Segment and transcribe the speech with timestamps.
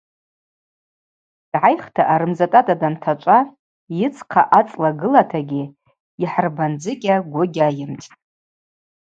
[1.51, 3.39] Дгӏайхта арымдзатӏатӏа дантачӏва
[3.99, 5.63] йыдзхъа ацӏла гылатагьи
[6.23, 8.07] йхӏырбандзыкӏьа гвы гьайымттӏ.